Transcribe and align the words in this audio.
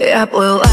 Я 0.00 0.24
плыла 0.24 0.64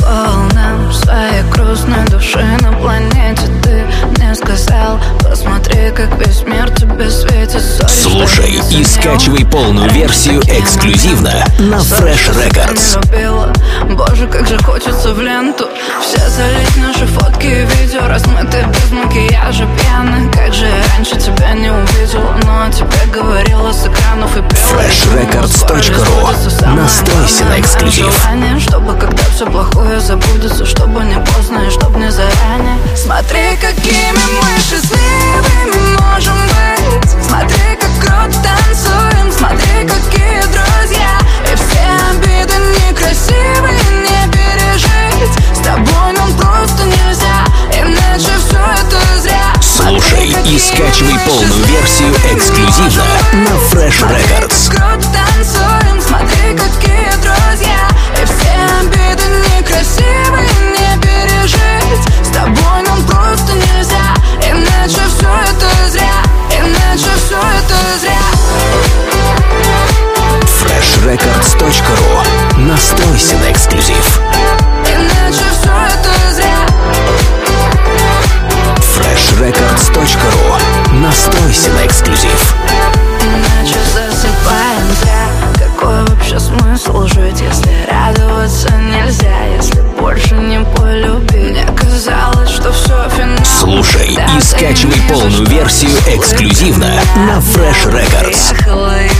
по 0.00 0.06
волнам 0.06 0.92
своей 0.92 1.42
грустной 1.52 2.04
души 2.06 2.44
на 2.62 2.72
планете. 2.72 3.42
Ты 3.62 3.84
мне 4.16 4.34
сказал, 4.34 4.98
посмотри, 5.22 5.92
как 5.92 6.18
весь 6.18 6.42
мир 6.42 6.68
тебе 6.70 7.08
светит. 7.08 7.62
Sorry, 7.62 7.86
Слушай 7.88 8.60
и 8.72 8.84
скачивай 8.84 9.44
полную 9.44 9.88
версию 9.92 10.40
эксклюзивно 10.40 11.44
на 11.60 11.76
Fresh 11.76 12.34
Records. 12.34 12.98
Боже, 13.94 14.26
как 14.26 14.48
же 14.48 14.58
хочется 14.58 15.14
в 15.14 15.20
ленту 15.20 15.68
Все 16.02 16.28
залить 16.28 16.76
наши 16.76 17.06
фотки 17.06 17.46
и 17.46 17.64
видео 17.64 18.08
Размытые 18.08 18.66
без 18.66 18.90
макияжа, 18.90 19.66
пьяны 19.78 20.30
Как 20.32 20.52
же 20.52 20.66
я 20.66 20.82
раньше 20.94 21.16
тебя 21.16 21.52
не 21.52 21.70
увидела. 21.70 22.34
Но 22.44 22.64
о 22.64 22.70
тебе 22.70 23.12
говорила 23.12 23.72
с 23.72 23.86
экранов 23.86 24.36
и 24.36 24.42
freshrecords.ru 24.92 26.76
Настройся 26.76 27.44
на 27.44 27.60
эксклюзив. 27.60 28.12
Чтобы 28.58 28.94
когда 28.94 29.22
все 29.34 29.46
плохое 29.46 30.00
забудется 30.00 30.66
Чтобы 30.66 31.04
не 31.04 31.18
поздно 31.18 31.60
и 31.66 31.70
чтобы 31.70 31.98
не 31.98 32.10
заранее. 32.10 32.78
Смотри, 32.96 33.56
какими 33.60 34.12
мы 34.12 34.60
счастливыми 34.60 35.96
можем 35.98 36.36
быть. 36.48 37.10
Смотри, 37.26 37.78
как 37.80 37.90
круто 38.00 38.38
танцуем. 38.42 39.32
Смотри, 39.32 39.88
какие 39.88 40.42
друзья. 40.42 41.18
И 41.50 41.56
все 41.56 41.82
обиды 42.10 42.54
некрасивые 42.88 43.80
не 44.02 44.30
пережить. 44.30 45.34
С 45.54 45.58
тобой 45.64 46.12
нам 46.16 46.32
просто 46.36 46.84
нельзя 46.84 47.44
Иначе 47.74 48.32
все 48.46 48.58
это 48.58 49.20
зря. 49.20 49.54
Слушай 49.60 50.34
и 50.46 50.58
скачивай 50.58 51.18
полную 51.26 51.64
версию 51.64 52.14
эксклюзивно 52.34 53.04
на 53.32 53.54
Fresh 53.70 54.02
Records. 54.08 54.51
freshrecords.ru 71.62 72.58
Настройся 72.58 73.36
на 73.38 73.52
эксклюзив. 73.52 74.20
Иначе 74.84 75.44
все 75.52 75.70
это 75.70 76.34
зря 76.34 76.66
freshrecords.ru 78.96 80.94
Настройся 80.94 81.70
на 81.70 81.86
эксклюзив. 81.86 82.54
Иначе 83.22 83.78
засыпаем 83.94 84.88
зря. 85.02 85.28
Какой 85.54 86.04
вообще 86.04 86.40
смысл 86.40 87.06
жить, 87.06 87.40
если 87.40 87.70
радоваться 87.88 88.72
нельзя? 88.72 89.44
Если 89.56 89.80
больше 90.00 90.34
не 90.34 90.64
полюбить 90.76 91.50
Мне 91.52 91.66
казалось, 91.76 92.50
что 92.50 92.72
все 92.72 93.08
финал. 93.16 93.44
Слушай 93.44 94.18
и 94.36 94.40
скачивай 94.40 95.00
полную 95.08 95.46
версию 95.46 95.92
эксклюзивно 96.08 97.00
на 97.14 97.38
Fresh 97.38 97.86
Records. 97.86 98.50
Поехало 98.50 99.11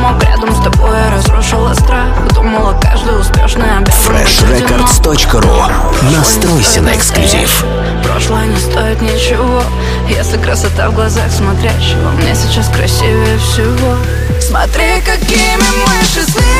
замок 0.00 0.22
Рядом 0.22 0.54
с 0.54 0.62
тобой 0.62 0.98
я 0.98 1.10
разрушила 1.10 1.74
страх. 1.74 2.08
Думала, 2.34 2.78
каждый 2.80 3.20
успешный 3.20 3.78
обязан. 3.78 4.14
Freshrecords.ru 4.14 6.16
Настройся 6.16 6.80
на 6.80 6.94
эксклюзив. 6.94 7.64
Прошлое 8.04 8.46
не 8.46 8.56
стоит 8.56 9.02
ничего. 9.02 9.62
Если 10.08 10.38
красота 10.38 10.90
в 10.90 10.94
глазах 10.94 11.30
смотрящего 11.30 12.10
Мне 12.10 12.34
сейчас 12.34 12.68
красивее 12.68 13.38
всего. 13.38 13.96
Смотри, 14.40 15.00
какими 15.04 15.68
мы 15.86 16.04
счастливыми 16.04 16.59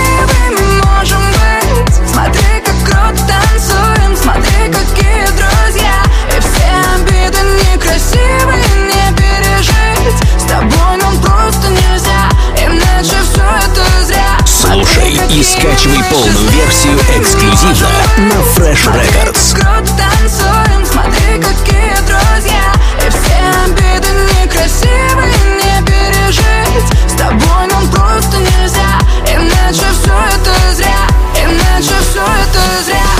эксклюзивно 17.70 18.18
на 18.18 18.40
Fresh 18.54 18.86
Records. 18.92 19.54
Танцуем, 19.96 20.82
смотри, 20.84 21.38
какие 21.38 21.94
друзья. 22.06 22.66
И 22.96 22.98
все 23.10 23.38
обиды 23.64 24.10
некрасивые 24.42 25.34
не 25.56 25.76
пережить. 25.86 26.88
С 27.08 27.12
тобой 27.14 27.64
нам 27.70 27.84
просто 27.90 28.36
нельзя 28.38 28.92
Иначе 29.26 29.86
все 30.00 30.14
это 30.34 30.52
зря 30.74 31.02
Иначе 31.36 31.94
все 32.10 32.22
это 32.22 32.62
зря. 32.84 33.10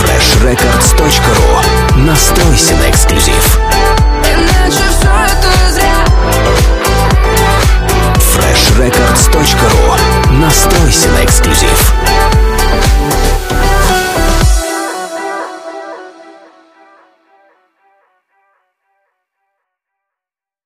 Freshrecords.ru 0.00 1.50
Настройся 1.96 2.74
на 2.76 2.84
эксклюзив. 2.90 3.58
Иначе 4.24 4.84
все 4.98 5.12
это 5.26 5.50
зря. 5.72 5.98
Freshrecords.ru 8.18 10.23
Настройся 10.40 11.08
на 11.10 11.24
эксклюзив. 11.24 11.94